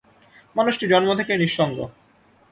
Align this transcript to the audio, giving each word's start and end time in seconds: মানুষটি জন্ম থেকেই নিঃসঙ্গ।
মানুষটি 0.55 0.85
জন্ম 0.87 1.09
থেকেই 1.19 1.39
নিঃসঙ্গ। 1.41 1.77